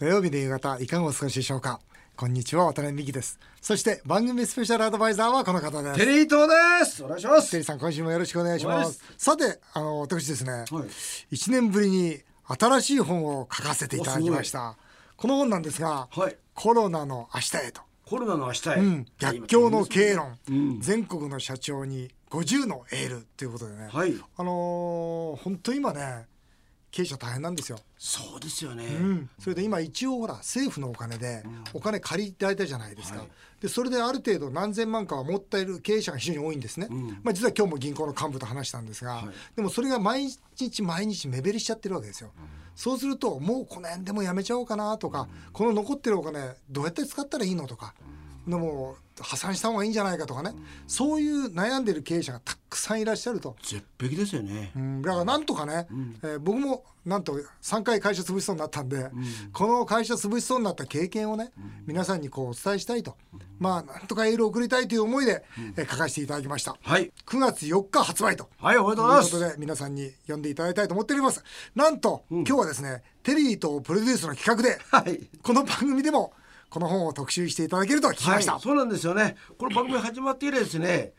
[0.00, 1.78] 土曜日の夕方いかがお過ごしでしょうか？
[2.16, 3.38] こんにちは渡辺美希です。
[3.60, 5.98] そして番組スペシャルアドバイザーはこの方です。
[5.98, 7.04] テリー東です。
[7.04, 7.50] お願いします。
[7.50, 9.04] テリーさん今週もよろしくお願いします。
[9.18, 10.66] さてあの私ですね、はい。
[11.30, 14.78] 一年ぶりに新しい本を書かせていただきました。
[15.18, 16.36] この本なんですが、はい。
[16.54, 17.82] コロナの明日へと。
[18.06, 20.80] コロナの明日へ、うん、逆境の経論、うん。
[20.80, 24.14] 全国の社長に50のエールということでね、はい。
[24.38, 26.24] あのー本当今ね
[26.90, 33.28] 経営者大変なんですよ、そうですよね、うん、それで今一応ほら政府のお金でお金借りられたじゃないですか、はい。
[33.60, 36.88] でそれである程度何千万かは持っている経営者が非常に多いんですね、
[37.22, 39.56] まあ、実は今日も銀行の幹部と話したんですが、はい。
[39.56, 42.30] でもそれが毎日毎日目減りしちゃってるわけですよ、
[42.74, 47.94] そうするともうこの辺でもやめちゃおうかなとか、この残ってるお金どうやって使ったらいいのとか、
[48.46, 50.54] でも破産した方がいいんじゃないかとかね、
[50.86, 53.56] そういう悩んでる経営者がたくさんいらっしゃると。
[53.62, 55.86] 絶壁ですよね、うん、だからなんとかね、
[56.22, 59.10] えー僕もなんと3回会社潰しそうになったんで、
[59.54, 61.50] この会社潰しそうになった経験をね、
[61.86, 63.16] 皆さんにこうお伝えしたいと、
[63.58, 65.42] まあなんとかエールを送りたいという思いで、
[65.76, 66.76] えー書かせていただきました。
[66.82, 67.10] はい。
[67.26, 68.48] 9月4日発売と。
[68.58, 69.32] はいおめでとうというございます。
[69.32, 71.42] ことで皆さんに読んでいただきたいと思っております。
[71.74, 75.28] なんと、今日はですねテリーとプロデュースの企画で、はい。
[75.42, 76.32] この番組でも
[76.70, 79.36] この本を特集していただけると聞きました、はい、そうなんですよね。
[79.58, 81.12] この番組始まって以来ですね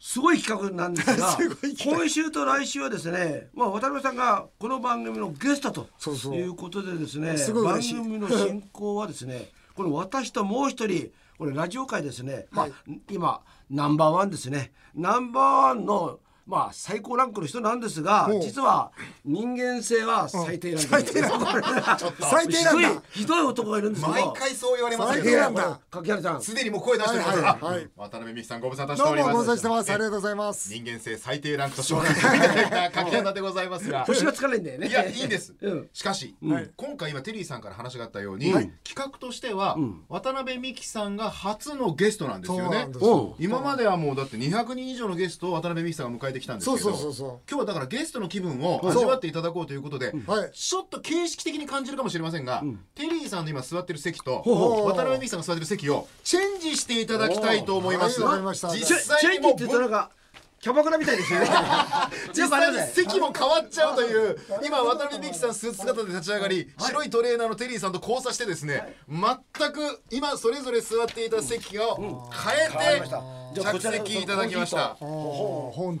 [0.00, 1.36] すごい企画なんですが
[1.84, 5.88] 今週と来週はですね、まあ、渡辺さんがこの番組のゲストと
[6.34, 13.00] いうことでですね番組の進行はですね この私ともう一人これラジオ界ですね、まあはい。
[13.10, 14.72] 今ナンバーワンですね。
[14.94, 16.18] ナンバーワンの
[16.50, 18.90] まあ最高ランクの人なんですが実は
[19.24, 20.88] 人間性は最低ランク。
[20.88, 21.98] 最低なんだ。
[22.20, 23.02] 最低ひどいなんだ。
[23.12, 24.12] ひどい男がいるんですけど。
[24.12, 25.80] 毎回そう言われます最低なんだ。
[25.90, 27.88] 柿原さんすでにもう声出してるはいはいあはい。
[27.96, 29.32] 渡辺美樹さんご無沙汰してどうもおります。
[29.32, 29.92] ご無沙汰してます。
[29.92, 34.04] ありがとうございます人間性最低ランクと紹介していただいた柿原でございますが。
[34.10, 34.88] 星がつかないんだよね。
[34.88, 35.88] いやいいんです、うん。
[35.92, 36.70] しかし、はい。
[36.76, 38.72] 今回今テリーさんから話があったように、はい。
[38.82, 39.76] 企画としては、
[40.08, 42.64] 渡辺美樹さんが初のゲストなんですよね。
[42.64, 43.36] そうなんですよ。
[43.38, 47.28] 今まではもうだって200人以上のゲストを渡辺美樹さんが迎えてきたんですけどそうそうそうそう。
[47.48, 50.50] 今日はだからゲストの気分を味わっていただこうということで、はい。
[50.52, 52.62] ちょっと形式的に感じるかもしれませんが、
[52.94, 58.20] テリーさんの今座ってる席と渡辺美樹さんが座ってる席をチェンジしていただきたいと思います。
[58.20, 58.28] はい。
[58.28, 58.70] わかりました。
[58.70, 60.10] チェンジって言うとなんか
[60.60, 61.46] キャバクラみたいですよね。
[62.34, 74.96] 実際に席も変わっちゃうという今渡辺美樹さんスーツ姿で立ち上がり、白いトレーナーのテリーさんと交差してですね、全く今それぞれ座っていた席を変えて着席いただきました。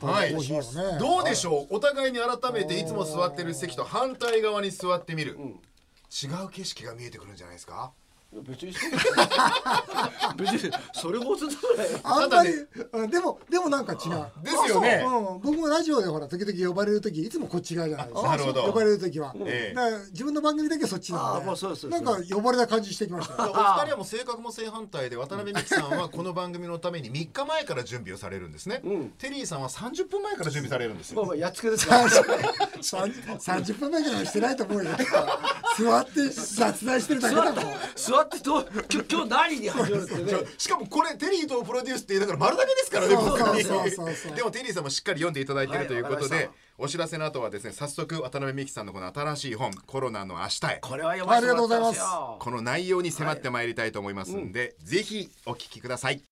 [0.06, 0.98] はい。
[0.98, 1.76] どうでしょう？
[1.76, 5.38] お互いに改めていつも座ってる席と反対側に座ってみる、
[6.12, 7.92] 違う景色が見えてくるんじゃないですか？
[8.32, 11.46] 別にそう別にそれほど
[12.04, 12.50] あんまり、
[12.92, 14.44] うんでもでもなんか違う。
[14.44, 15.04] ですよね。
[15.04, 15.08] う。
[15.08, 15.40] うん。
[15.40, 18.28] 僕もラジオでほら時々呼ばれる時いつもこっち側じゃないですか。
[18.28, 18.62] なるほど。
[18.62, 19.74] 呼ばれる時は、ええ。
[19.74, 23.34] だから自分の番組だけそっちなんあでもうそうそうそうなんか呼ばれた感じしてきました。
[23.42, 28.80] およ二人はもう性格も正反対で渡辺美樹さんはこの番組のために3日前から準備をされるんですね、
[29.18, 31.16] テリーさんは30分前から準備されるんですよ。
[31.16, 34.90] まあまあやっつけですから30 30分前からしてないと思うよ。
[35.76, 37.74] 座って雑談してるだけだと思う
[38.20, 40.32] 座ってどう今日今日何に始まるってね。
[40.58, 44.14] しかもこれテリーとプロデュースってだから丸だけですからねそう僕にそうそう。
[44.14, 46.50] そうでもテリーさんもしっかり読んでいただいているということで、はい
[46.82, 52.00] お知らせの後はですね早速渡辺美樹さんのこの新しい本「コロナの明日へ」これは読ませてもらったんです。
[52.00, 56.22] よこの内容に迫ってまいりたいと思いますんで、ぜひお聞きください。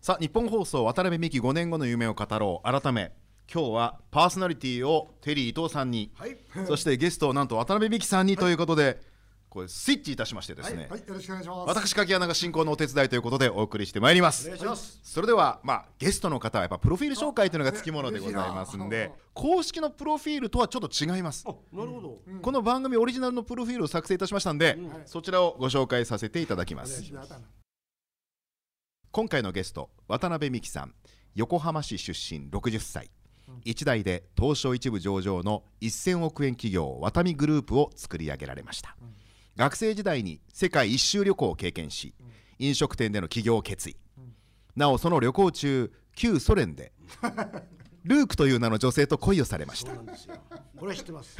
[0.00, 2.80] さあ日本放送渡辺美樹5年後の夢を語ろう。
[2.80, 3.12] 改め
[3.52, 6.38] 今日はパーソナリティをテリー伊藤さんに、はい。
[6.66, 9.00] そしてゲストをなんと渡辺美樹さんにということで、
[9.52, 11.68] これスイッチいたしましてですね、はいよろしくお願いします。
[11.68, 14.46] 私柿穴が進行のお手伝いということでお送りしてまいります。
[14.46, 14.98] お願いします。
[15.02, 21.44] それではまあゲストの方はやっぱプロフィール紹介というのがつきものでございますんで公式のプロフィールとはちょっと違います。
[21.46, 22.18] あなるほど。
[22.40, 27.04] この番組オリジナルのプロフィールを作成いたしましたんで、そちらをご紹介させていただきます。
[29.10, 30.94] 今回のゲスト渡辺美樹さん。
[31.34, 33.10] 横浜市出身60歳
[33.64, 38.96] 一代で東証一部上場の1000億円企業ワタミグループを作り上げられました、
[39.56, 42.14] 学生時代に世界一周旅行を経験し、
[42.58, 43.96] 飲食店での起業を決意、
[44.76, 46.92] なおその旅行中旧ソ連で
[48.04, 49.92] ルークという名の女性と恋をされました。
[49.92, 51.36] これは知ってます。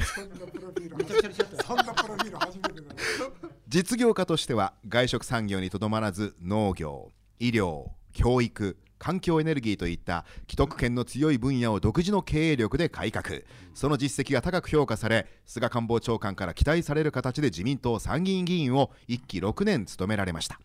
[3.67, 13.41] 実業家としては外食産業にとどまらず農業医療教育環境エネルギーといった既得権の強い分野を独自の経営力で改革。
[13.73, 20.57] その実績が高く評価され菅官房長官から期待される形で自民党参議院議員を1期6年務められました。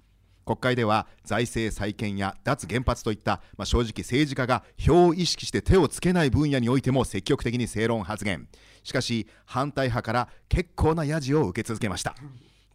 [0.46, 8.46] 国会では財政再建や脱原発といった、まあ、正直政治家が票を意識して手をつけない分野においても積極的に正論発言。
[8.84, 12.14] しかし反対派から結構なヤジを受け続けました。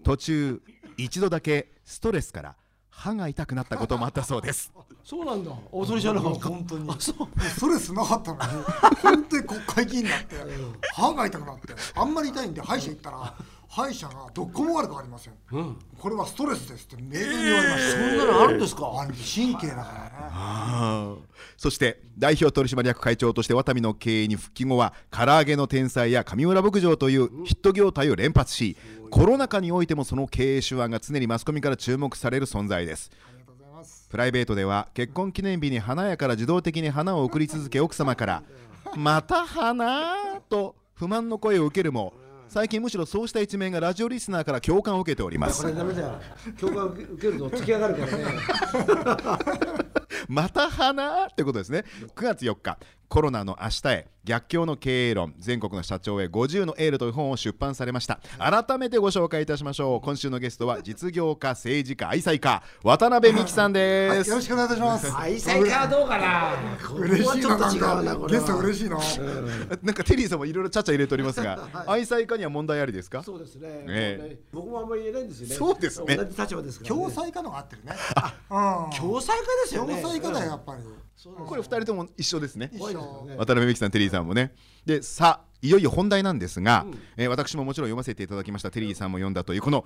[0.04, 0.62] 途中
[0.98, 2.56] 一度だけストレスから
[2.96, 4.72] 歯が痛くなったこともあったそうです。
[5.04, 5.52] そうなんだ。
[5.72, 6.90] おそれじゃなかった本当に。
[6.90, 7.40] あそう。
[7.42, 8.64] ストレスなかったのに。
[9.02, 10.36] 本当に国会議員になって
[10.94, 13.36] 歯が痛くなってあんまり痛いんで歯医者行ったら
[13.76, 15.80] 歯医者がどこも悪くありません、うん。
[15.98, 18.82] これはストレスですって明言に言われました、そんなのあるんですか？
[19.36, 21.16] 神経だからね。
[21.58, 28.78] そして代表取締役会長としてワタミの経営に復帰後は唐揚げの天才や上村牧場というヒット業態を連発し
[29.10, 33.10] コロナ禍においてもその経営手腕が常にマスコミから注目される存在です。
[33.28, 34.08] ありがとうございます。
[34.08, 38.44] プライベートでは結婚記念日に花屋から自動的に花を送り続け奥様から
[38.96, 42.14] 「また花?」と不満の声を受けるも
[42.54, 45.64] 最近むしろそうした一面がラジオリスナーから共感を受けております。
[45.64, 46.20] これダメだよ。
[46.60, 48.26] 共感受けると突き上がるからね。
[50.30, 51.84] また花ってことですね。
[52.16, 52.78] 9月4日
[53.14, 58.20] コロナの明日へ逆境の経営論全国の社長へ50のエールという本を出版されました。
[58.40, 60.02] 改めてご紹介いたしましょう。
[60.02, 65.16] 今週のゲストは実業家政治家愛妻家渡辺美樹さんはい、です、よろしくお願いいたします。
[65.16, 66.54] 愛妻家はどうかな？
[66.84, 68.42] ここ嬉しいちょっと違うなこれは。
[68.42, 68.98] ゲスト嬉しいな
[69.84, 73.22] なんかテリーさんもいろいろちゃちゃ入れておりますが、愛妻家には問題ありですか？
[73.22, 74.40] そうですね。
[74.52, 75.56] 僕もあんまり言えないんですよね。
[75.56, 76.16] そうですね。
[76.16, 77.00] 同じ立場ですからね。
[77.02, 77.94] 共済家のが合ってるね。
[78.50, 78.90] うん。
[78.98, 80.02] 共済家ですよね。
[80.02, 80.82] 共済家だよやっぱり
[81.48, 82.72] これ二人とも一緒ですね。
[83.38, 84.54] 渡辺美樹さんテリーさんもね。
[84.86, 88.72] でさあいよいよ本題なんですが、えー私ももちろん読ませていただきました。
[88.72, 89.86] テリーさんも読んだというこの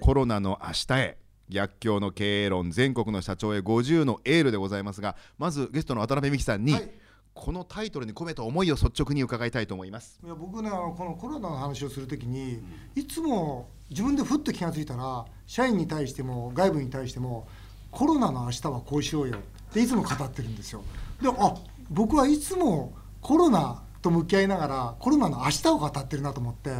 [0.00, 6.90] コロナの明日へ逆境の経営論全国の社長へ50のエールでございますがまずゲストの渡辺美樹さんに、はい。
[7.34, 10.18] このタイトルに込めた思いを率直に伺いたいと思います。
[10.24, 12.60] いや僕ねあのこのコロナの話をするときに
[12.96, 17.46] いつも自分でふっと気がついたら社員に対しても外部に対しても
[17.92, 19.36] コロナの明日はこうしようよ
[19.70, 20.82] っていつも語ってるんですよ。
[21.22, 21.54] であ
[21.90, 26.70] 僕はいつもコロナと向き合いながらコロナの明日を語ってるなと思って、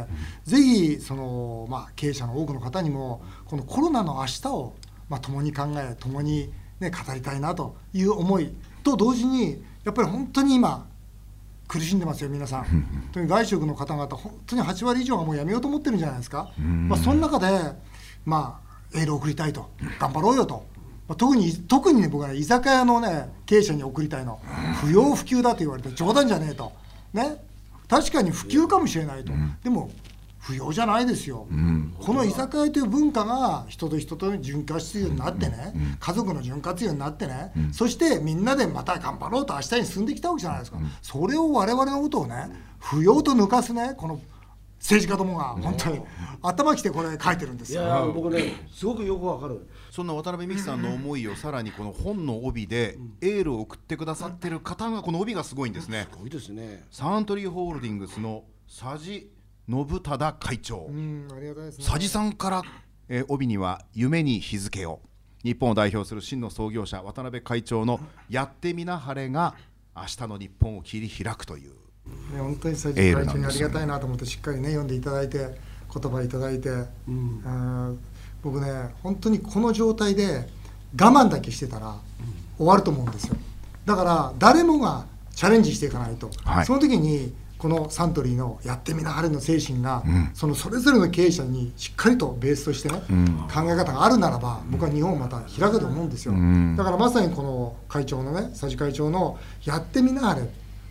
[0.45, 4.75] ぜひその、まあ、経営者の多くの方にもこのコロナの明日を、
[5.09, 8.53] まあ、共に考え共に、ね、語りたいなという思い
[8.83, 10.85] と同時にやっぱり本当に今
[11.67, 12.63] 苦しんでますよ皆さん。
[12.65, 17.47] 本当に外食の方々本当に8割以上がもうやめようと思ってるんじゃないですか、まあ、その中で
[18.25, 19.69] まあエールを送りたいと。
[19.99, 20.65] 頑張ろうよと、
[21.09, 24.39] まあ、特に特にね僕はね居酒屋のね経営者に送りたいの。
[24.79, 26.71] 不要不急だと言われて冗談じゃねえと。
[27.11, 27.43] ね。
[27.89, 29.33] 確かに普及かもしれないと、
[29.63, 29.89] でも
[30.37, 31.47] 不要じゃないですよ、
[31.99, 44.21] この居酒屋という文化が人と人との潤滑油になってね、家族の潤滑油になってね、そしてみんなでまた頑張ろうと明日に進んできたわけじゃないですか、それを我々のことをね不要と抜かすねこの
[44.79, 46.01] 政治家どもが本当に
[46.41, 47.83] 頭きてこれ書いてるんですよ。
[47.83, 49.67] いや僕ねすごくよくわかる。
[49.91, 56.07] そんな渡辺美樹さんの思いをさらにこの本の帯でエールを送ってくださってる方がこの帯がすごいんですね。
[56.17, 56.85] 多いですね。
[56.91, 59.29] サントリーホールディングスの佐治
[59.67, 61.85] 信忠会長、うんありがたいですね。
[61.85, 62.63] 佐治さんから、
[63.09, 65.01] えー帯には「夢に日付を」
[65.43, 67.99] 日本を代表する真の創業者渡辺会長の
[68.29, 69.55] 「やってみなはれ」が
[69.95, 71.73] 明日の日本を切り開くという
[72.33, 77.95] ね、本当に最初会長にありがたいなと思ってしっかりね読んでいただいて言葉いただいて、あー
[78.43, 80.47] 僕ね本当にこの状態で
[80.99, 81.95] 我慢だけしてたら
[82.57, 83.35] 終わると思うんですよ。
[83.85, 86.65] だから誰もがチャレンジしていかないと、はい。
[86.65, 90.03] その時にこのサントリーの「やってみなはれ」の精神が、
[90.33, 93.01] そのそれぞれの経営者にしっかりとベースとしてね、
[93.53, 96.33] 考え方があるならば僕は日本をまた開くと思うんですよ、
[96.77, 100.43] だからまさにこの会長のね佐治会長の「やってみなはれ」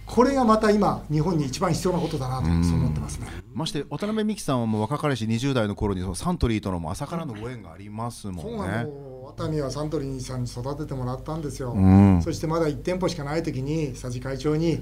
[0.08, 3.28] これがまた今日本に一番必要なことだなとそう思ってますね。
[3.52, 12.22] まして渡辺美樹さんはもう若かりし20代の頃にそのサントリーとのも朝からのご縁がありますもそうんなねのワタミはサントリーさんに育ててもらったんですよ、ん。
[12.22, 14.80] そしてまだ1店舗しかない時に佐治会長に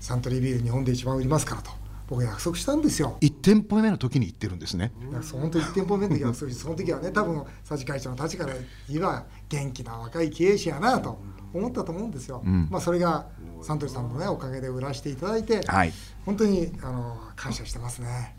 [0.00, 1.70] サントリービール日本で一番売りますからと
[2.08, 3.16] 僕約束したんですよ。
[3.22, 4.92] 1店舗目の時に言ってるんですね。
[5.32, 8.52] 本当1店舗目の時約束その時はね多分佐治会長の立ちから
[8.88, 11.18] 言えば元気な若い経営者やなと
[11.52, 13.26] 思ったと思うんですよ、まあそれが
[13.62, 15.92] サントリーさんのねおかげで売らせていただいて、はい。
[16.26, 18.34] 本当にあの感謝してますね、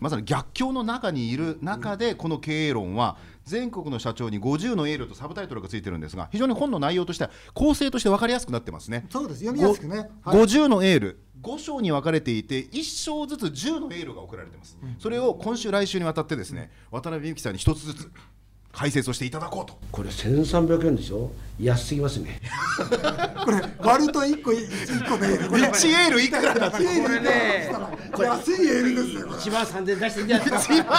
[0.00, 9.06] まさに逆境の中にいる中でこの経営論は全国の社長に50のエールとサブタイトルがついてるんですが非常に本の内容としては構成として分かりやすくなってますね。
[9.10, 9.40] そうです。
[9.40, 10.38] 読みやすくね、はい。
[10.38, 11.20] 50のエール。
[11.42, 18.10] 5章に分かれていて1章ずつ10のエールが送られてます、それを今週来週にわたってですね渡辺美樹さんに一つずつ
[18.72, 19.76] 解説をしていただこうと。
[19.90, 21.30] これ1300円でしょ？
[21.62, 22.40] 安すぎますね。
[23.44, 24.66] これ割ると一個一
[25.08, 25.62] 個でこれ。
[25.62, 27.70] 1エールいくらだこれね。
[28.18, 30.98] 安いエールですよ1万3000円出してんじゃないですか1万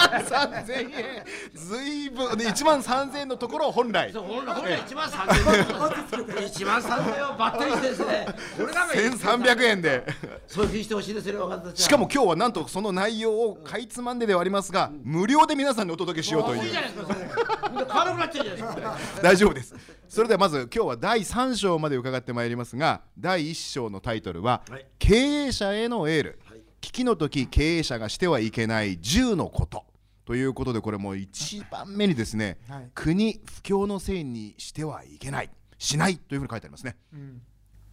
[0.64, 1.24] 3000円。
[1.54, 4.12] ずいぶんで1万3000円のところを本来。
[4.12, 6.48] そうほらほら1万3000円。
[6.48, 8.26] 1万3000円をバッテリーしてですね。
[8.56, 10.04] これが1300円で。
[10.46, 16.64] そういうふうにしてほしいですよしかも今日はなんとその内容をかいつまんでではありますが無料で皆さんにお届けしようという。
[16.64, 17.86] いいじゃないですかそれ。
[17.86, 18.98] 買わなくなっちゃうじゃないですか。
[19.22, 19.74] 大丈夫です。
[20.08, 26.40] それではまず今日は第3章まで伺ってまいりますが第1章のタイトルははい「経営者へのエール。
[26.44, 26.60] はい。
[26.80, 29.84] 危機の時経営者がしてはいけない10のこと」
[30.24, 32.90] ということでこれもう一番目にですね、はい。
[32.94, 35.50] 国不況のせいにしてはいけない。
[35.78, 36.96] しないというふうに書いてありますね。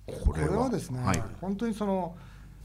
[0.05, 1.23] ここれはですね、はい。
[1.41, 2.15] 本当にその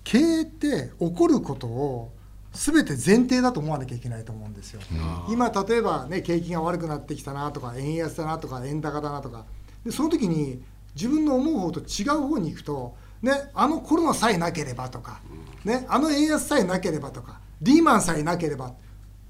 [0.03, 2.13] 経営って起こることを
[2.53, 4.81] 全て前提だと思わなきゃいけないと思うんですよ。
[5.29, 9.47] 今例えばね景気が悪くなってきたなとか円安だなとか円高だなとか
[9.85, 10.63] でその時に
[10.95, 15.21] 自分の思う方と違う方に行くと、ね、あのコロナさえなければとか、
[15.65, 18.75] ね、あの円安さえなければとかリーマンさえなければ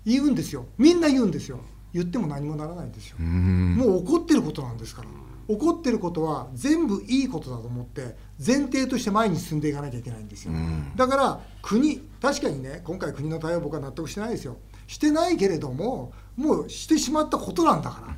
[0.04, 0.66] 言うんですよ。
[0.76, 1.61] みんな言うんですよ。
[1.92, 3.18] 言っても何もならないんですよ。
[3.18, 5.08] もう起こってることなんですから。
[5.46, 10.52] 起こってることは全部いいことだと思って前提として前に進んでいかなきゃいけないんですよ、
[10.96, 14.56] だから国確かにね今回国の対応僕は納得してないですよ。
[14.87, 18.16] してないけれどももうしてしまったことなんだから、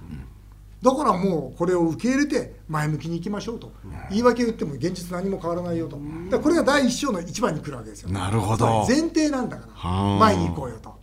[0.82, 3.72] だからもうこれを受け入れて前向きにいきましょうと、
[4.10, 5.98] 言い訳言っても現実何も変わらないよと、
[6.30, 8.10] だこれが第一章の一番に来るわけですよ。
[8.10, 8.84] なるほど。
[8.86, 9.72] 前提なんだから。
[9.72, 10.18] はあ。
[10.18, 10.94] 前に行こうよと。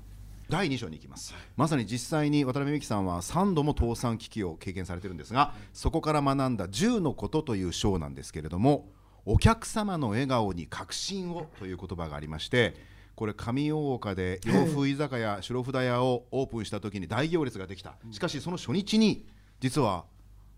[0.49, 1.33] 第2章に行きます。
[1.57, 8.89] まさに実際に渡辺美樹さんは3度も倒産危機を経験されてるんですがそこから学んだ10のことという章なんですけれども
[9.25, 12.75] お客様の笑顔に確信をという言葉がありまして
[13.15, 17.95] これ上大岡で洋風居酒屋白札屋をオープンした時に大行列ができた。
[18.11, 19.25] しかしその初日に
[19.63, 20.03] 実は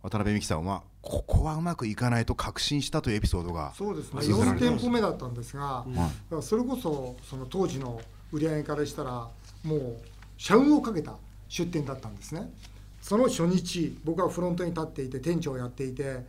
[0.02, 4.22] 渡辺美樹さんはここはうまくいかないと確信したというエピソードがそうですね。
[4.22, 4.78] 4綴られてます。
[4.78, 9.30] 店舗目だったんですが、だからそれこそその当時の売り上げからしたら
[9.64, 9.98] もう
[10.40, 11.14] 社運をかけた
[11.48, 12.52] 出店だったんですね。
[13.00, 16.26] その初日僕はフロントに立っていて店長をやっていて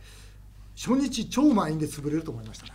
[0.75, 2.73] 初日超満員で潰れると思いましたね。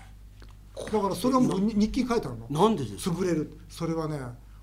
[0.75, 2.49] だからそれはもうに日記に書いてあるの。
[2.51, 3.15] なんでですか？
[3.15, 3.57] 潰れる。
[3.69, 4.19] それはね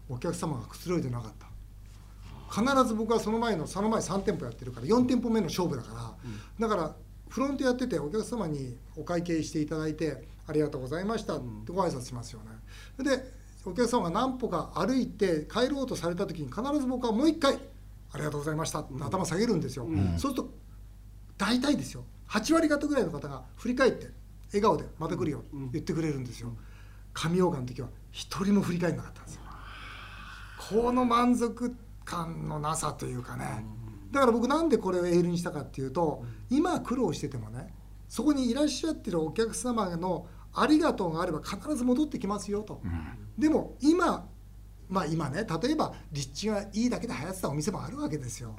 [0.09, 1.48] お客様がくつろいでなかった
[2.51, 6.15] 必ず僕はその前のその前3店舗やってるから4店舗目の勝負だか
[6.59, 6.95] ら、だから
[7.29, 12.41] フロントやっててお客様にお会計していただいてありがとうございましたってご挨拶しますよ
[12.97, 13.33] ね、で
[13.65, 17.59] お客様が何歩か歩いて帰ろうとされた時に必ず僕はもう一回
[18.11, 19.87] ありがとうございましたって頭下げるんですよ、
[20.17, 20.49] そうすると
[21.37, 22.03] 大体ですよ。
[22.29, 24.07] 8割方ぐらいの方が振り返って
[24.47, 26.55] 笑顔で「また来るよ」言ってくれるんですよ。
[27.13, 29.41] 神岡の時は一人も振り返らなかったんですよ。
[30.57, 31.75] この満足
[32.09, 33.63] 感のなさというかね。
[34.11, 37.71] だから僕なんでこれをエールにしたかっていうと今苦労しててもね
[38.07, 42.81] そこにいらっしゃってるお客様のありがとうがあれば必ず戻ってきますよと、
[43.37, 44.27] でも今
[44.89, 48.55] まあ今ね例えば立地がいいだけで流行ってたお店もあるわけですよ、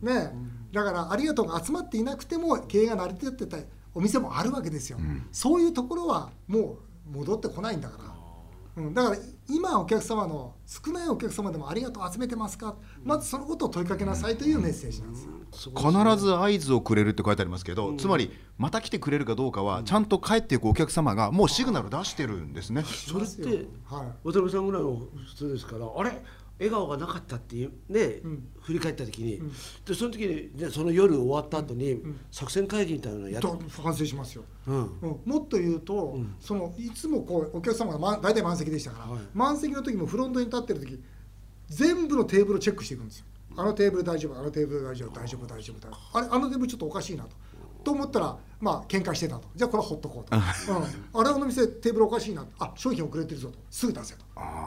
[0.00, 0.32] ね
[0.72, 3.58] だからありがとうが集まっていなくても経営が成り立ってた
[3.92, 4.98] お店もあるわけですよ、
[5.32, 6.78] そういうところはも
[7.10, 8.11] う戻ってこないんだから、
[8.74, 9.16] うん、だから
[9.48, 12.76] 今お客様の少ないお客様でもありがとう集めてますか？
[13.04, 22.82] まずそのことを問いかけなさいというメッセージなんですよ、必ず合図をくれるって書いてありますけど、つまりまた来てくれるかどうかはちゃんと帰っていくお客様がもうシグナル出してるんですね。
[22.84, 24.06] それってはい。
[24.24, 26.10] 渡辺さんぐらいの人ですからあれ？
[26.58, 28.20] 笑顔がなかったっていうね、
[28.60, 29.42] 振り返った時に、
[29.84, 34.76] でその時に、ね、その夜終わった後に、作戦会議みたいなのやっと反省しますよ、うん。
[34.76, 39.20] うん、もっと言うと、そのいつもこうお客様が、ま、大体満席でしたから、はい。
[39.34, 41.02] 満席の時もフロントに立ってる時
[41.68, 43.26] 全部のテーブルをチェックしていくんですよ。
[43.56, 46.18] あのテーブル大丈夫あのテーブル大丈夫大丈夫大丈夫大丈夫。
[46.18, 47.30] あれあのテーブルちょっとおかしいなと
[47.82, 49.48] と思ったらまあ喧嘩してたと。
[49.54, 52.46] じゃあこれはほっとこうと、うん、あれあの店テーブルおかしいな。
[52.58, 53.58] あ商品遅れてるぞと。
[53.70, 54.24] すぐ出せと。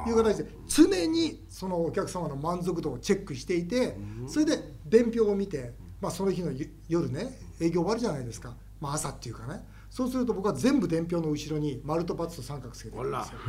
[0.08, 0.50] いう形で。
[0.68, 9.64] 常にそのお客様の満足度をチェックしていてそれで伝票を見て、まあ、その日のゆ夜ね営業終わるじゃないですか、まあ、朝っていうかね。
[9.90, 13.40] そうすると僕は全部伝票の後ろに丸と×と三角つけてるんですよ。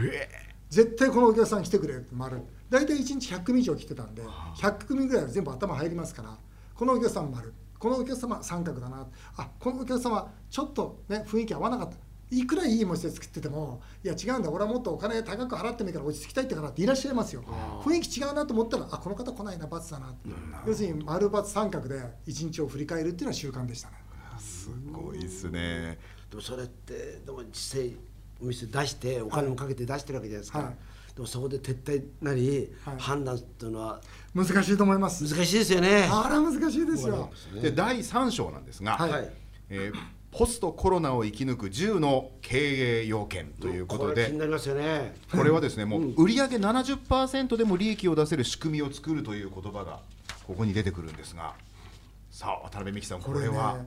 [0.69, 2.41] 絶対このお客さん来てくれって丸。
[2.71, 4.23] 大体1日100組以上来てたんで
[4.57, 6.37] 100組ぐらいは全部頭入りますから
[6.75, 7.53] このお客さん丸
[7.87, 9.07] このお客様三角だな。
[9.37, 11.97] あこのお客様ちょっとね雰囲気合わなかった。
[12.33, 14.51] いくらいいお店作っててもいや違うんだ。
[14.51, 17.45] 俺はもっとお金高く払ってもいいから落ち着きたいってからっていらっしゃいますよ。
[17.85, 20.15] 雰囲気違うなと思ったらあこの方来ないな×だな
[20.67, 23.95] 要するに丸×三角で一日を振り返るっていうのは習慣でしたね。
[24.41, 25.97] すごいですね。
[26.29, 27.97] でもそれってでも実際
[28.43, 30.77] お店出してお金もかけて出してるわけじゃないですか、はい
[31.17, 32.97] でもそこで撤退なり、はい。
[32.99, 34.01] 判断っていうのは
[34.35, 35.25] 難しいと思います。
[35.25, 36.07] 難しいですよね。
[36.13, 37.31] あら難しいですよ。
[37.61, 39.11] で第3章なんですが、はい。
[39.11, 39.33] はい。
[39.71, 45.15] えーポストコロナを生き抜く10の経営要件ということこれ気にでなりますよね。
[45.33, 50.01] これはですねもう売上70%でも利益を出せる仕組みを作るという言葉が
[50.47, 51.55] ここに出てくるんですが
[52.31, 53.79] さあ渡辺美樹さんここれは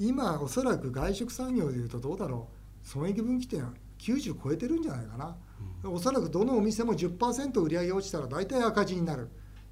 [0.00, 2.56] 今おそらく外食産業でいうとどうだろう
[2.86, 5.36] 損益分岐点は90超えてるんじゃないかな、
[5.90, 9.28] おそらくどのお店も10%売り上げ落ちたら大体赤字になる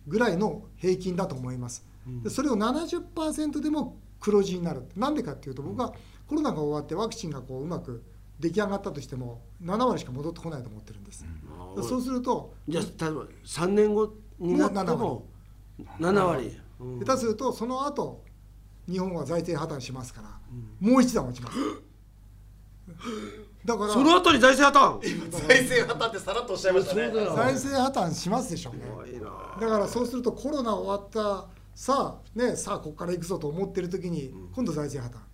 [0.09, 1.87] ぐらいの平均だと思います、
[2.23, 4.83] でそれを70%でも黒字になる。
[4.97, 5.95] なんでかっていうと僕は
[6.27, 8.03] コロナが終わってワクチンがこううまく
[8.41, 11.25] 出来上がったとしても7割しか戻ってこないと思ってるんです、
[11.77, 15.29] でそうするとじゃあ例えば三年後になっても
[16.01, 16.57] 7割。
[16.81, 16.99] うん。
[16.99, 18.25] 下手するとその後
[18.89, 20.41] 日本は財政破綻しますから、
[20.81, 21.57] もう一段落ちます
[23.65, 25.31] だからその後に財政破綻？
[25.31, 27.11] 財政破綻ってさらっとおっしゃいましたね。
[27.11, 28.73] 財政破綻しますでしょ。
[28.73, 28.83] うね。
[29.61, 35.25] だからそうするとコロナ終わったさあねさあここから行くぞと思ってる時に今度財政破綻。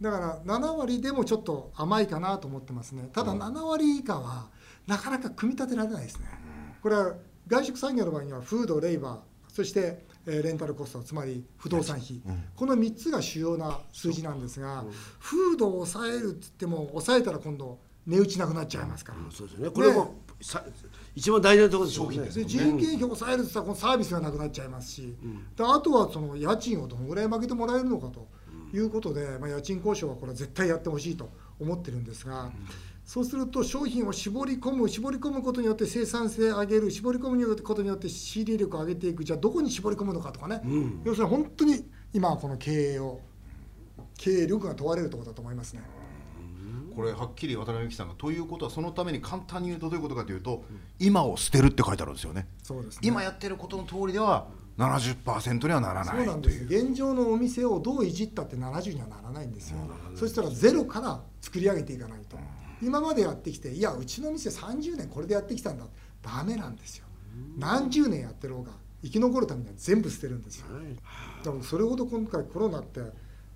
[0.00, 3.08] だから7割でもちょっと甘いかなと思ってますね。
[3.12, 4.48] ただ7割以下は
[4.86, 6.26] なかなか組み立てられないですね。
[6.82, 7.14] これは
[7.48, 9.18] 外食産業の場合にはフードレイバー
[9.52, 12.20] そしてえーレンタルコストつまり不動産費、
[12.56, 14.84] この3つが主要な数字なんですが、
[15.18, 19.70] フードを抑えるっつっても抑えたら今度値打ちなくなっちゃいますから、そうですよね。
[19.70, 20.62] これもさ
[21.14, 22.30] 一番大事なところですよね。
[22.30, 25.16] で人件費を抑えるって言ったらこのサービスがなくなっちゃいますし、
[25.56, 28.26] であとはその家賃をどのぐらい負けてもらえるのかと
[28.72, 32.50] いうことで、まあ、家賃交渉はこれは絶対やってほしいと思ってるんですが、
[33.04, 39.24] そうすると商品を絞り込む絞り込むことによって生産性上げる絞り込むことによって仕入れ力を上げていく。
[39.24, 40.62] じゃあどこに絞り込むのかとかね、
[41.04, 43.20] 要するに本当に今はこの経営を
[44.16, 45.82] 経営力が問われるところだと思いますね。
[46.96, 50.64] これはっきり渡辺美樹さんがということはそのために簡単に言うとどういうことかというと、
[50.98, 52.46] 今を捨てるって書いてあるんですよね。
[52.62, 53.00] そうですね。
[53.02, 54.46] 今やってることの通りでは
[54.78, 59.78] 70%にはならないそうなんです現状のお店をどういじったって70にはならないんですよ、
[60.16, 62.36] そしたらゼロから作り上げていかないと、
[62.84, 65.84] 今までやってきていやうちの店30年これでやってきたんだ。
[66.22, 67.04] ダメなんですよ、
[67.58, 68.72] 何十年やってる方が
[69.02, 70.66] 生き残るためには全部捨てるんですよ、
[71.44, 73.00] だからそれほど今回コロナって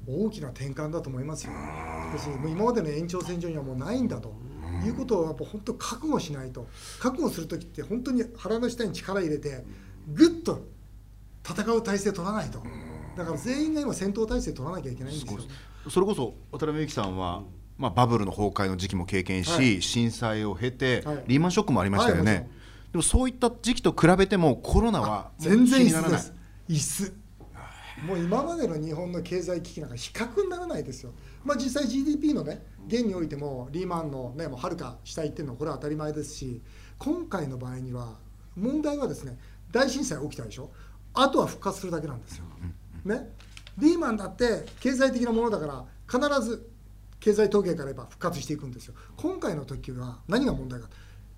[0.07, 1.53] 大きな転換だと思いますよ。
[2.13, 4.35] 要するにもう今までの延長線上にはもうないんだと。
[4.85, 6.69] いうことをやっぱ本当覚悟しないと。
[7.01, 9.65] 覚悟する時って本当に腹の下に力入れて
[10.13, 10.63] ぐっと
[11.43, 12.63] 戦う体制取らないと。
[13.17, 15.41] だから全員が今戦闘態勢取らなきゃいけないんですよ。
[15.91, 17.43] それこそ渡辺美樹さんは、
[17.79, 19.81] まあ、バブルの崩壊の時期も経験し、はい。
[19.81, 21.25] 震災を経て、はい。
[21.29, 22.47] リーマンショックもありましたよね、はい
[22.93, 26.33] でもそういった時期と比べてもコロナは全然椅子です。
[26.69, 27.15] 椅子。
[28.07, 31.13] もう今までの日本の経済危機なんか比較にならないですよ、
[31.45, 36.63] まあ、実際 GDP のね現においてもリーマンのねもうはるか下行ってるのはこれは当たり前ですし
[36.99, 38.15] 今回の場合には
[38.57, 39.37] 問題はですね
[39.73, 40.71] 大震災起きたでしょ。
[41.13, 42.45] あとは復活するだけなんですよ、
[43.05, 43.31] ね、
[43.79, 46.71] リーマンだって経済的なものだから必ず
[47.21, 48.95] 経済統計から言えば復活していくんですよ。
[49.17, 50.89] 今回の時は何が問題か。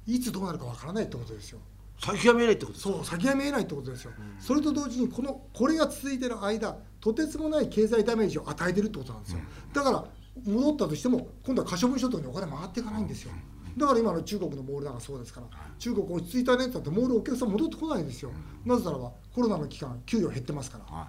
[0.07, 1.59] いつどうなるかわからないってことですよ。
[1.99, 2.95] 先が見えないってことですか？
[2.95, 9.41] そう先が見えないってことですよ、それと同時にこのこれが続いてる間とてつもない経済ダメージを与えてるってことなんですよ、
[9.75, 10.05] だから
[10.47, 13.33] 戻ったとしても今度は可処分所得にお金回っていかないんですよ。
[13.77, 15.47] だから今の中国のモールなんかそうですから
[15.79, 18.33] 中国落ち着いたねって言ってモールお客さん戻ってこないんですよ。
[18.65, 20.85] なぜならばコロナの期間給与減ってますから。
[20.85, 21.09] は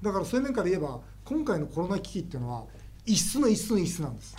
[0.00, 2.64] だからそういう面から言えば今回のコロナ危機っていうのは
[3.04, 4.36] 一室の一室の一室なんです。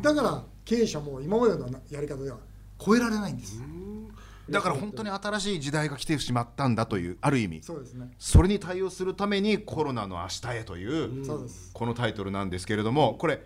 [0.00, 2.38] だから経営者も今までのやり方では
[2.78, 3.56] 超えられないんです。
[3.56, 7.62] いだから本当に新しい時代が来てしまったんだというある意味。
[7.62, 8.10] そうですね。
[8.18, 13.42] それに対応するためにコロナの明日へという、そうこのタイトルなんですけれどもこれ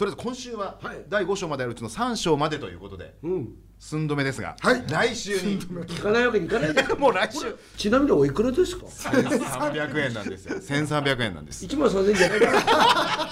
[0.00, 3.48] とりあえず今週ははい第5章まであるうちの3章までということでうん。
[3.78, 6.96] 寸止めですが、はい来週に 聞かないわけにいかないですよ。
[7.00, 13.28] もう来週ちなみにおいくらですか？1300円なんですよ 1300円なんです一万三千じゃないか。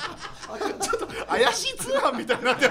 [1.29, 2.71] 怪しい通販みたいになってる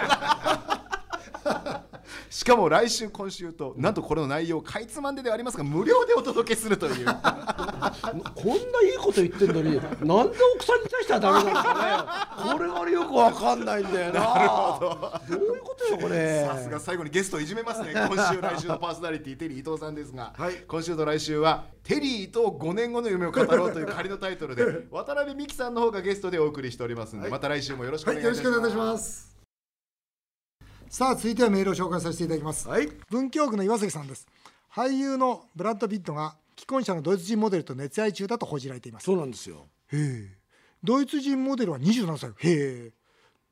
[2.30, 7.13] しかも来週今週となんとこれの内容かいつまんでではありますが無料でお届けするというこん
[8.56, 12.52] ないいこと言ってんのに、なんで奥さんに対してはダメなんですかね。
[12.54, 14.34] これが俺よくわかんないんだよな。
[14.34, 15.22] なるほど。
[15.30, 16.46] どういうことよこれ。
[16.46, 29.37] さすが最後にゲストをいじめますね 今週来週のパーソナリティテリー伊藤さんですが、はい今週と来週はテリーと5年後の夢を語ろうという仮のタイトルで渡辺美樹さんの方がゲストでお送りしておりますので、また来週もよろしくおはい、願いします、よろしくお願いいたします。
[30.89, 32.67] さあ、続いてはメールを紹介させていただきます。
[32.67, 32.88] はい。
[33.10, 34.26] 文京区の岩崎さんです。
[34.73, 39.04] 俳優のブラッド・ピットが既婚者のドイツ人モデルと熱愛中だと報じられています。
[39.04, 39.67] そうなんですよ。
[39.91, 40.38] へえ。
[40.84, 42.30] ドイツ人モデルは27歳。
[42.30, 42.93] へ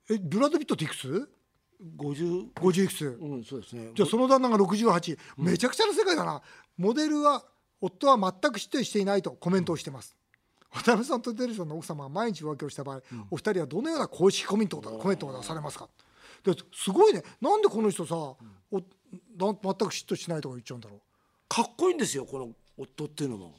[0.09, 0.13] え。
[0.13, 1.29] え、ブラッド・ピットっていくつ
[1.97, 6.41] ？50 50いくつうんそうですねじゃあその旦那が68、めちゃくちゃな世界だな
[6.77, 7.43] モデルは
[7.81, 10.15] 夫は全く知ってしていないとコメントをしてます
[10.71, 15.89] 渡辺さんとテレビさんの奥様は毎日浮気をした場合、お二人はどのような公式コメントをコメントを出されますか？
[16.53, 17.23] ですごいね。
[17.41, 18.37] なんでこの人さ、お
[18.77, 18.83] な
[19.37, 19.59] 全く
[19.93, 21.01] 嫉妬しないとか言っちゃうんだろ
[21.49, 23.55] かっこいいんですよこの夫っていうのも。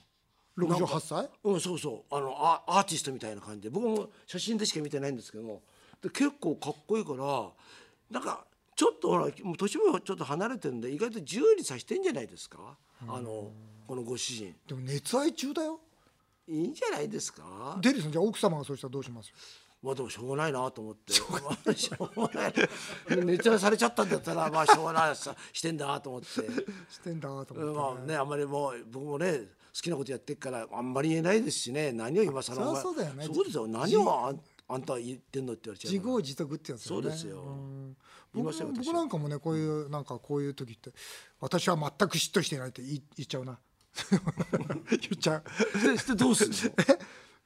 [0.57, 1.29] う68歳？
[1.45, 2.15] うんそうそう。
[2.15, 3.71] あのアアーティストみたいな感じで。
[3.71, 5.63] 僕も写真でしか見てないんですけども。
[6.03, 7.51] で結構かっこいいから
[8.11, 8.45] なんか
[8.75, 12.77] ちょっとほらもう年もちょっと離れてるんで意外と自由にさしてんじゃないですか？
[13.09, 13.51] あの
[13.87, 14.55] このご主人。
[14.67, 15.81] でも熱愛中だよ。
[16.49, 17.79] いいんじゃないですか？
[17.81, 19.33] デリーさんじゃあ奥様がそうしたらどうします？
[19.83, 21.13] まあでもしょうがないなと思って。
[21.13, 22.55] しょうがない。
[23.25, 26.27] 熱愛されちゃったんだったらまあしょうがないさしてんだと思って。
[26.91, 29.39] してんだと思って、まあねあんまりもう僕もね
[29.75, 31.93] 好きなことやってっからあんまり言えないですしね。
[31.93, 33.27] 何を今更そそうだよね。
[33.27, 33.67] そうですよ。
[33.67, 36.87] 何をあんあんた言ってんのって言われちゃう自業自得ってやつね。
[36.89, 37.45] そうですよ
[38.33, 40.91] 僕僕なんかもねこういうなんかこういう時って
[41.41, 43.59] 私は全く嫉妬していないって言っちゃうな。
[44.91, 46.17] 言っちゃう。
[46.17, 46.51] どうすん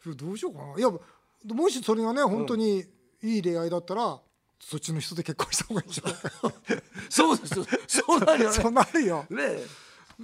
[0.07, 0.15] の？
[0.17, 0.79] どうしようかな。
[0.79, 0.91] いや
[1.47, 2.85] もしそれがね本当に
[3.23, 4.21] いい恋愛だったら、
[4.61, 6.15] そっちの人と結婚した方がいいんじゃな
[7.09, 7.65] そうですよ。
[7.87, 8.57] そうなるよね。
[8.63, 9.27] そうなるよ。
[9.31, 9.67] ねえ。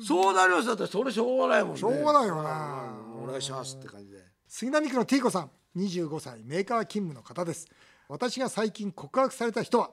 [0.06, 1.80] そうなりますだってそれしょうがないもんね。
[1.80, 3.24] しょうがないよなうん。
[3.24, 4.22] お願いしますって感じで。
[4.46, 5.50] 杉並区のティーコさん。
[5.74, 6.42] 25歳。
[6.44, 7.66] メーカー勤務の方です
[8.08, 9.90] 私が最近告白された人は、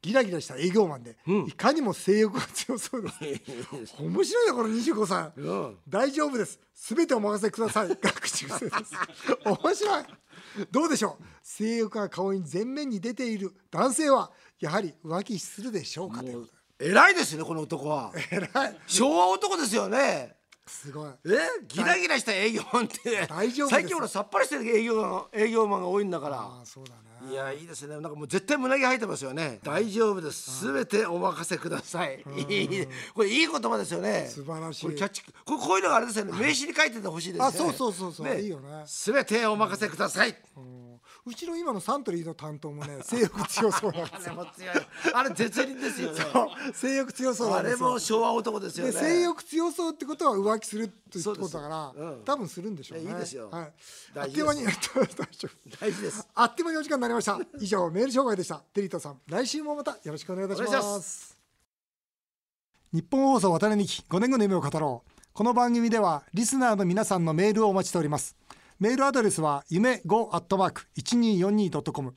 [0.00, 3.14] ギラギラした営業マンで、いかにも性欲が強そうです。
[4.02, 5.78] 面白いなこの25歳、うん。
[5.88, 6.58] 大丈夫です。
[6.74, 7.88] すべてお任せください。
[7.88, 8.92] 学習生です。
[9.44, 10.04] 面白い。
[10.70, 11.24] どうでしょう？
[11.42, 16.20] 性欲が顔に前面に出ている男性はやはり浮気するでしょうか？
[16.20, 16.52] ということ
[16.84, 18.12] 偉いですねこの男は。
[18.12, 18.78] で偉い。
[18.86, 20.36] 昭和男ですよね。
[20.66, 21.10] すごい。
[21.26, 21.38] え？
[21.68, 23.26] ギラギラした営業マンって。
[23.28, 26.40] 大丈夫最近ほらさっぱりしてる営業マン営業マンが多いんだから。
[26.40, 27.94] ああそうだねいやいいですね。
[27.94, 29.60] なんかもう絶対胸毛入ってますよね。
[29.62, 30.60] 大丈夫です。
[30.60, 32.24] すべてお任せください。
[32.36, 34.28] いいこれいい言葉ですよね。
[34.28, 34.82] 素晴らしい。
[34.86, 36.32] これキャッチこれこういうのがあれですよね。
[36.32, 37.44] 名刺に書いててほしいですね。
[37.46, 38.40] あそうそうそうそう。
[38.40, 38.82] いいよね。
[38.86, 40.36] すべてお任せください。
[40.56, 40.92] うん。
[41.24, 44.82] うちの今のサントリーの担当もね 性欲強そうなんですあれよ
[45.14, 46.24] あれ絶倫ですよね。
[46.74, 48.92] 性欲強そうなあれも昭和男ですよね。
[48.92, 52.22] で性欲強そうってことは浮気するってことそうですだから、うん。
[52.24, 53.04] 多分するんでしょうね。
[53.04, 53.50] いやいいですよ。
[53.50, 53.70] はい、あ
[54.14, 54.32] 大事です。
[54.32, 55.06] っという間に 大丈夫
[55.80, 56.28] 大事です。
[56.34, 57.40] あっという間にお時間になりました。
[57.60, 58.56] 以上メール紹介でした。
[58.72, 61.38] テリートさん来週もまたよろしくお願いいたします。
[62.92, 65.10] 日本放送渡辺美希5年後の夢を語ろう。
[65.32, 68.36] この番組ではリスナーの皆さんのメールをお待ちしております。
[68.78, 72.14] メールアドレスは夢 5-1242.com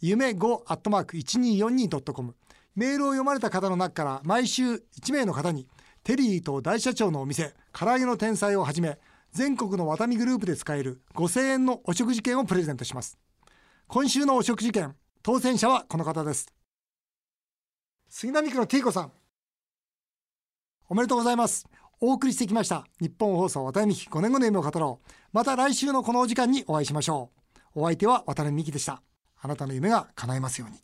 [0.00, 2.34] 夢 5-1242.com
[2.74, 5.68] メールを読まれた方の中から毎週1名の方に
[6.02, 8.98] テリーと大社長のお店唐揚げの天才をはじめ
[9.32, 13.18] 全国のワタミグループで使える5000円のお食事券をプレゼントします。
[13.86, 16.52] 今週のお食事券当選者はこの方です。
[18.08, 19.12] 杉並区のティーコさん。
[20.88, 21.66] おめでとうございます。
[22.00, 25.08] お送りしてきました日本放送渡辺美希5年後の夢を語ろう。
[25.32, 27.30] また来週のこのお時間にお会いしましょ
[27.74, 27.80] う。
[27.82, 29.02] お相手は渡辺美希でした。
[29.40, 30.80] あなたの夢が叶いますように。